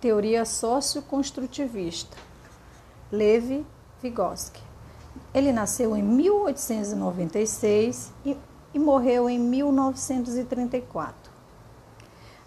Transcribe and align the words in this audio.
Teoria 0.00 0.44
socioconstrutivista. 0.46 2.16
Levi 3.12 3.66
Vygotsky. 4.00 4.62
Ele 5.34 5.52
nasceu 5.52 5.94
em 5.94 6.02
1896 6.02 8.10
e, 8.24 8.34
e 8.72 8.78
morreu 8.78 9.28
em 9.28 9.38
1934. 9.38 11.30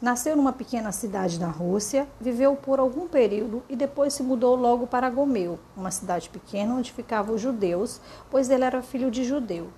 Nasceu 0.00 0.36
numa 0.36 0.52
pequena 0.52 0.92
cidade 0.92 1.40
da 1.40 1.48
Rússia, 1.48 2.06
viveu 2.20 2.54
por 2.54 2.78
algum 2.78 3.08
período 3.08 3.64
e 3.68 3.74
depois 3.74 4.14
se 4.14 4.22
mudou 4.22 4.54
logo 4.54 4.86
para 4.86 5.10
Gomel, 5.10 5.58
uma 5.76 5.90
cidade 5.90 6.30
pequena 6.30 6.76
onde 6.76 6.92
ficavam 6.92 7.34
os 7.34 7.40
judeus, 7.40 8.00
pois 8.30 8.48
ele 8.48 8.62
era 8.62 8.80
filho 8.80 9.10
de 9.10 9.24
judeu. 9.24 9.72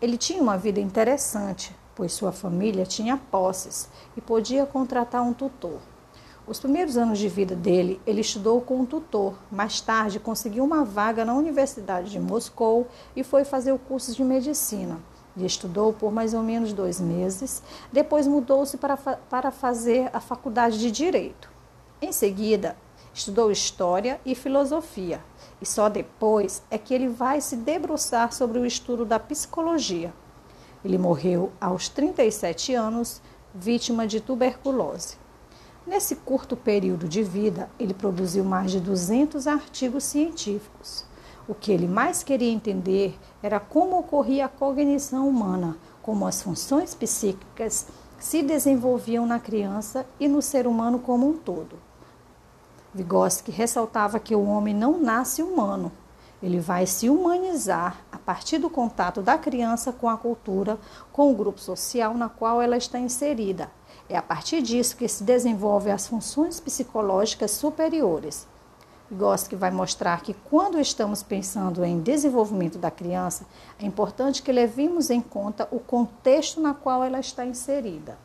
Ele 0.00 0.16
tinha 0.16 0.42
uma 0.42 0.56
vida 0.56 0.80
interessante, 0.80 1.76
pois 1.94 2.14
sua 2.14 2.32
família 2.32 2.86
tinha 2.86 3.18
posses 3.18 3.90
e 4.16 4.20
podia 4.22 4.64
contratar 4.64 5.20
um 5.20 5.34
tutor. 5.34 5.91
Os 6.44 6.58
primeiros 6.58 6.96
anos 6.96 7.20
de 7.20 7.28
vida 7.28 7.54
dele, 7.54 8.00
ele 8.04 8.20
estudou 8.20 8.60
com 8.60 8.80
um 8.80 8.84
tutor. 8.84 9.34
Mais 9.50 9.80
tarde, 9.80 10.18
conseguiu 10.18 10.64
uma 10.64 10.84
vaga 10.84 11.24
na 11.24 11.34
Universidade 11.34 12.10
de 12.10 12.18
Moscou 12.18 12.88
e 13.14 13.22
foi 13.22 13.44
fazer 13.44 13.70
o 13.70 13.78
curso 13.78 14.12
de 14.12 14.24
medicina 14.24 14.98
e 15.36 15.46
estudou 15.46 15.92
por 15.92 16.12
mais 16.12 16.34
ou 16.34 16.42
menos 16.42 16.72
dois 16.72 17.00
meses. 17.00 17.62
Depois 17.92 18.26
mudou-se 18.26 18.76
para, 18.76 18.96
para 18.96 19.50
fazer 19.52 20.10
a 20.12 20.20
faculdade 20.20 20.78
de 20.78 20.90
Direito. 20.90 21.48
Em 22.00 22.10
seguida, 22.10 22.76
estudou 23.14 23.52
História 23.52 24.20
e 24.26 24.34
Filosofia. 24.34 25.22
E 25.60 25.66
só 25.66 25.88
depois 25.88 26.60
é 26.70 26.76
que 26.76 26.92
ele 26.92 27.08
vai 27.08 27.40
se 27.40 27.56
debruçar 27.56 28.32
sobre 28.32 28.58
o 28.58 28.66
estudo 28.66 29.04
da 29.04 29.20
psicologia. 29.20 30.12
Ele 30.84 30.98
morreu 30.98 31.52
aos 31.60 31.88
37 31.88 32.74
anos, 32.74 33.22
vítima 33.54 34.08
de 34.08 34.20
tuberculose. 34.20 35.22
Nesse 35.86 36.16
curto 36.16 36.56
período 36.56 37.08
de 37.08 37.22
vida, 37.22 37.68
ele 37.78 37.92
produziu 37.92 38.44
mais 38.44 38.70
de 38.70 38.78
200 38.78 39.46
artigos 39.46 40.04
científicos. 40.04 41.04
O 41.48 41.54
que 41.54 41.72
ele 41.72 41.88
mais 41.88 42.22
queria 42.22 42.52
entender 42.52 43.18
era 43.42 43.58
como 43.58 43.98
ocorria 43.98 44.46
a 44.46 44.48
cognição 44.48 45.28
humana, 45.28 45.76
como 46.00 46.26
as 46.26 46.40
funções 46.40 46.94
psíquicas 46.94 47.88
se 48.18 48.42
desenvolviam 48.42 49.26
na 49.26 49.40
criança 49.40 50.06
e 50.20 50.28
no 50.28 50.40
ser 50.40 50.68
humano 50.68 51.00
como 51.00 51.28
um 51.28 51.36
todo. 51.36 51.76
Vygotsky 52.94 53.50
ressaltava 53.50 54.20
que 54.20 54.36
o 54.36 54.44
homem 54.44 54.72
não 54.72 54.98
nasce 54.98 55.42
humano, 55.42 55.90
ele 56.42 56.58
vai 56.58 56.86
se 56.86 57.08
humanizar 57.08 57.98
a 58.10 58.18
partir 58.18 58.58
do 58.58 58.68
contato 58.68 59.22
da 59.22 59.38
criança 59.38 59.92
com 59.92 60.08
a 60.08 60.16
cultura, 60.16 60.78
com 61.12 61.30
o 61.30 61.34
grupo 61.34 61.60
social 61.60 62.14
na 62.14 62.28
qual 62.28 62.60
ela 62.60 62.76
está 62.76 62.98
inserida. 62.98 63.70
É 64.08 64.16
a 64.16 64.22
partir 64.22 64.60
disso 64.60 64.96
que 64.96 65.06
se 65.06 65.22
desenvolvem 65.22 65.92
as 65.92 66.08
funções 66.08 66.58
psicológicas 66.58 67.52
superiores. 67.52 68.46
Vygotsky 69.12 69.54
vai 69.54 69.70
mostrar 69.70 70.22
que 70.22 70.34
quando 70.34 70.80
estamos 70.80 71.22
pensando 71.22 71.84
em 71.84 72.00
desenvolvimento 72.00 72.78
da 72.78 72.90
criança, 72.90 73.46
é 73.78 73.84
importante 73.84 74.42
que 74.42 74.50
levemos 74.50 75.10
em 75.10 75.20
conta 75.20 75.68
o 75.70 75.78
contexto 75.78 76.60
na 76.60 76.72
qual 76.72 77.04
ela 77.04 77.20
está 77.20 77.44
inserida. 77.44 78.18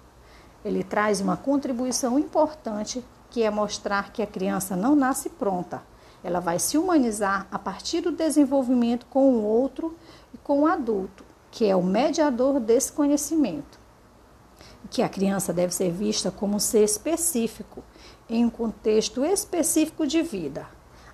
Ele 0.64 0.84
traz 0.84 1.20
uma 1.20 1.36
contribuição 1.36 2.18
importante 2.18 3.04
que 3.30 3.44
é 3.44 3.50
mostrar 3.52 4.12
que 4.12 4.22
a 4.22 4.28
criança 4.28 4.76
não 4.76 4.95
nasce 4.95 5.30
pronta. 5.30 5.84
Ela 6.23 6.40
vai 6.40 6.60
se 6.60 6.78
humanizar 6.78 7.48
a 7.52 7.60
partir 7.60 8.02
do 8.02 8.12
desenvolvimento 8.12 9.06
com 9.08 9.32
o 9.34 9.44
outro 9.44 9.96
e 10.34 10.38
com 10.38 10.62
o 10.62 10.68
adulto, 10.68 11.23
que 11.52 11.66
é 11.66 11.76
o 11.76 11.84
mediador 11.84 12.60
desse 12.60 12.92
conhecimento. 12.92 13.80
Que 14.90 15.02
a 15.02 15.10
criança 15.10 15.54
deve 15.54 15.73
ser 15.73 15.92
vista 15.92 16.32
como 16.32 16.56
um 16.56 16.60
ser 16.60 16.84
específico, 16.84 17.84
em 18.30 18.45
um 18.45 18.50
contexto 18.50 19.23
específico 19.26 20.06
de 20.06 20.22
vida. 20.22 20.68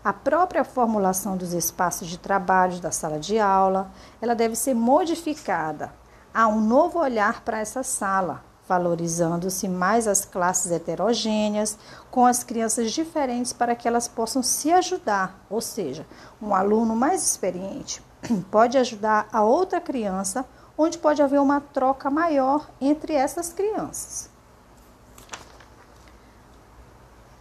A 0.04 0.12
própria 0.12 0.64
formulação 0.64 1.38
dos 1.38 1.54
espaços 1.54 2.08
de 2.08 2.18
trabalho 2.18 2.80
da 2.80 2.92
sala 2.92 3.20
de 3.20 3.40
aula, 3.40 3.92
ela 4.22 4.36
deve 4.36 4.56
ser 4.56 4.74
modificada. 4.74 5.94
Há 6.34 6.48
um 6.48 6.60
novo 6.60 7.00
olhar 7.00 7.42
para 7.42 7.60
essa 7.60 7.84
sala, 7.84 8.44
valorizando-se 8.68 9.68
mais 9.68 10.08
as 10.08 10.24
classes 10.26 10.72
heterogêneas, 10.72 11.78
com 12.10 12.26
as 12.26 12.44
crianças 12.44 12.92
diferentes 12.92 13.52
para 13.52 13.76
que 13.76 13.88
elas 13.88 14.08
possam 14.08 14.42
se 14.42 14.72
ajudar, 14.72 15.46
ou 15.50 15.62
seja, 15.62 16.06
um 16.42 16.56
aluno 16.56 16.96
mais 16.96 17.24
experiente 17.24 18.02
pode 18.50 18.78
ajudar 18.78 19.28
a 19.32 19.44
outra 19.44 19.82
criança, 19.82 20.46
onde 20.78 20.98
pode 20.98 21.22
haver 21.22 21.40
uma 21.40 21.62
troca 21.62 22.10
maior 22.10 22.70
entre 22.80 23.14
essas 23.14 23.52
crianças. 23.54 24.30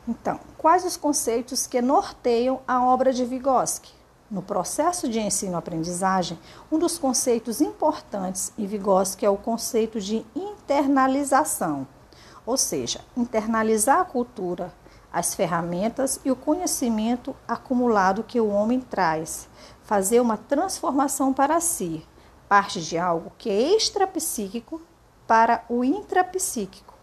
Então, 0.06 0.40
quais 0.58 0.84
os 0.84 0.96
conceitos 0.96 1.66
que 1.66 1.80
norteiam 1.80 2.60
a 2.66 2.84
obra 2.84 3.12
de 3.12 3.24
Vygotsky? 3.24 3.92
No 4.28 4.42
processo 4.42 5.08
de 5.08 5.20
ensino-aprendizagem, 5.20 6.38
um 6.70 6.78
dos 6.78 6.98
conceitos 6.98 7.60
importantes 7.60 8.52
em 8.58 8.66
Vygotsky 8.66 9.24
é 9.24 9.30
o 9.30 9.36
conceito 9.36 10.00
de 10.00 10.26
internalização, 10.62 11.86
ou 12.46 12.56
seja, 12.56 13.00
internalizar 13.16 14.00
a 14.00 14.04
cultura, 14.04 14.72
as 15.12 15.34
ferramentas 15.34 16.20
e 16.24 16.30
o 16.30 16.36
conhecimento 16.36 17.36
acumulado 17.46 18.22
que 18.22 18.40
o 18.40 18.48
homem 18.48 18.80
traz, 18.80 19.48
fazer 19.82 20.20
uma 20.20 20.36
transformação 20.36 21.32
para 21.32 21.60
si, 21.60 22.06
parte 22.48 22.80
de 22.80 22.96
algo 22.96 23.32
que 23.36 23.50
é 23.50 23.76
extrapsíquico 23.76 24.80
para 25.26 25.64
o 25.68 25.84
intrapsíquico. 25.84 26.94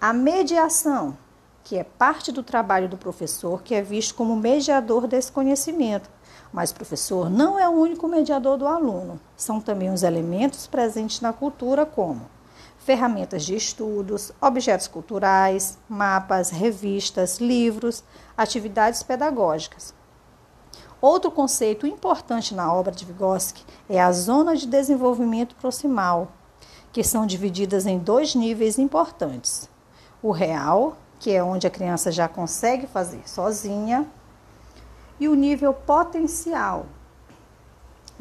A 0.00 0.12
mediação 0.12 1.16
que 1.64 1.76
é 1.76 1.82
parte 1.82 2.30
do 2.30 2.44
trabalho 2.44 2.88
do 2.88 2.96
professor, 2.96 3.60
que 3.60 3.74
é 3.74 3.82
visto 3.82 4.14
como 4.14 4.36
mediador 4.36 5.08
desse 5.08 5.32
conhecimento. 5.32 6.08
Mas 6.52 6.70
o 6.70 6.76
professor 6.76 7.28
não 7.28 7.58
é 7.58 7.68
o 7.68 7.72
único 7.72 8.06
mediador 8.06 8.56
do 8.56 8.68
aluno. 8.68 9.18
São 9.36 9.60
também 9.60 9.90
os 9.90 10.04
elementos 10.04 10.68
presentes 10.68 11.20
na 11.20 11.32
cultura, 11.32 11.84
como 11.84 12.35
ferramentas 12.86 13.44
de 13.44 13.56
estudos, 13.56 14.30
objetos 14.40 14.86
culturais, 14.86 15.76
mapas, 15.88 16.50
revistas, 16.50 17.38
livros, 17.38 18.04
atividades 18.38 19.02
pedagógicas. 19.02 19.92
Outro 21.00 21.32
conceito 21.32 21.84
importante 21.84 22.54
na 22.54 22.72
obra 22.72 22.92
de 22.92 23.04
Vygotsky 23.04 23.64
é 23.88 24.00
a 24.00 24.12
zona 24.12 24.54
de 24.54 24.68
desenvolvimento 24.68 25.56
proximal, 25.56 26.28
que 26.92 27.02
são 27.02 27.26
divididas 27.26 27.86
em 27.86 27.98
dois 27.98 28.36
níveis 28.36 28.78
importantes: 28.78 29.68
o 30.22 30.30
real 30.30 30.96
que 31.18 31.32
é 31.32 31.42
onde 31.42 31.66
a 31.66 31.70
criança 31.70 32.12
já 32.12 32.28
consegue 32.28 32.86
fazer 32.86 33.28
sozinha, 33.28 34.06
e 35.18 35.26
o 35.26 35.34
nível 35.34 35.74
potencial, 35.74 36.86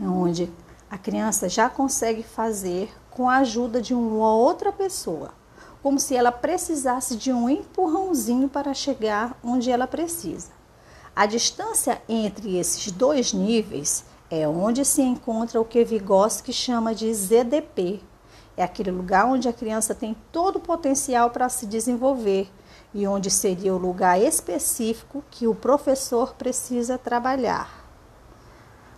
onde 0.02 0.52
a 0.90 0.98
criança 0.98 1.48
já 1.48 1.70
consegue 1.70 2.24
fazer 2.24 2.92
com 3.16 3.30
a 3.30 3.38
ajuda 3.38 3.82
de 3.82 3.94
uma 3.94 4.36
outra 4.36 4.74
pessoa, 4.74 5.32
como 5.82 5.98
se 5.98 6.16
ela 6.16 6.34
precisasse 6.34 7.16
de 7.16 7.32
um 7.32 7.50
empurrãozinho 7.50 8.50
para 8.50 8.74
chegar 8.74 9.40
onde 9.42 9.72
ela 9.72 9.88
precisa. 9.88 10.52
A 11.16 11.26
distância 11.26 12.02
entre 12.10 12.58
esses 12.58 12.92
dois 12.92 13.32
níveis 13.32 14.04
é 14.30 14.46
onde 14.46 14.84
se 14.84 15.02
encontra 15.02 15.62
o 15.62 15.66
que 15.66 15.86
Vygotsky 15.86 16.52
chama 16.52 16.94
de 16.94 17.12
ZDP. 17.14 18.02
É 18.58 18.64
aquele 18.64 18.92
lugar 18.92 19.26
onde 19.26 19.48
a 19.48 19.54
criança 19.54 19.96
tem 19.96 20.14
todo 20.30 20.58
o 20.58 20.62
potencial 20.62 21.30
para 21.30 21.48
se 21.48 21.66
desenvolver, 21.66 22.52
e 22.94 23.08
onde 23.08 23.30
seria 23.30 23.74
o 23.74 23.78
lugar 23.78 24.22
específico 24.22 25.24
que 25.32 25.48
o 25.48 25.56
professor 25.56 26.34
precisa 26.34 26.98
trabalhar. 26.98 27.85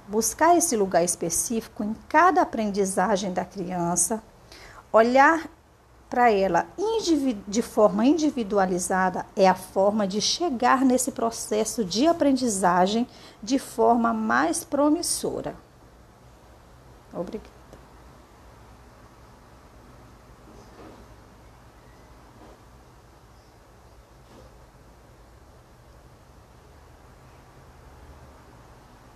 Buscar 0.08 0.56
esse 0.56 0.76
lugar 0.76 1.04
específico 1.04 1.84
em 1.84 1.96
cada 2.08 2.42
aprendizagem 2.42 3.34
da 3.34 3.44
criança, 3.44 4.24
olhar 4.92 5.50
para 6.10 6.32
ela 6.32 6.66
de 7.48 7.62
forma 7.62 8.06
individualizada 8.06 9.26
é 9.36 9.48
a 9.48 9.56
forma 9.56 10.08
de 10.08 10.22
chegar 10.22 10.86
nesse 10.86 11.12
processo 11.12 11.84
de 11.84 12.08
aprendizagem 12.08 13.06
de 13.44 13.60
forma 13.60 14.14
mais 14.14 14.64
promissora. 14.64 15.56
Obrigada. 17.14 17.57